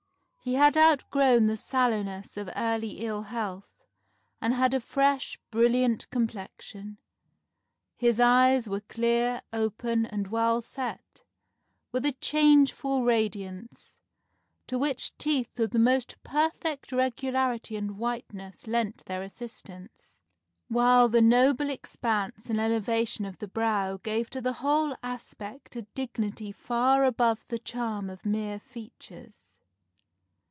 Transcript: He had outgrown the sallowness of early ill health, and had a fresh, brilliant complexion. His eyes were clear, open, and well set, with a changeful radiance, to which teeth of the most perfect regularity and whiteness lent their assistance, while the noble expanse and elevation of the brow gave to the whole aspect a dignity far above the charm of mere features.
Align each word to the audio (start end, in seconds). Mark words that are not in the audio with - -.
He 0.43 0.55
had 0.55 0.75
outgrown 0.75 1.45
the 1.45 1.55
sallowness 1.55 2.35
of 2.35 2.49
early 2.55 3.05
ill 3.05 3.21
health, 3.21 3.85
and 4.41 4.55
had 4.55 4.73
a 4.73 4.79
fresh, 4.81 5.39
brilliant 5.51 6.09
complexion. 6.09 6.97
His 7.95 8.19
eyes 8.19 8.67
were 8.67 8.79
clear, 8.81 9.43
open, 9.53 10.07
and 10.07 10.29
well 10.29 10.59
set, 10.63 11.21
with 11.91 12.05
a 12.05 12.13
changeful 12.13 13.03
radiance, 13.03 13.97
to 14.65 14.79
which 14.79 15.15
teeth 15.19 15.59
of 15.59 15.69
the 15.69 15.77
most 15.77 16.15
perfect 16.23 16.91
regularity 16.91 17.75
and 17.75 17.99
whiteness 17.99 18.65
lent 18.65 19.05
their 19.05 19.21
assistance, 19.21 20.17
while 20.69 21.07
the 21.07 21.21
noble 21.21 21.69
expanse 21.69 22.49
and 22.49 22.59
elevation 22.59 23.25
of 23.25 23.37
the 23.37 23.47
brow 23.47 23.97
gave 23.97 24.31
to 24.31 24.41
the 24.41 24.53
whole 24.53 24.95
aspect 25.03 25.75
a 25.75 25.83
dignity 25.93 26.51
far 26.51 27.03
above 27.05 27.45
the 27.45 27.59
charm 27.59 28.09
of 28.09 28.25
mere 28.25 28.59
features. 28.59 29.53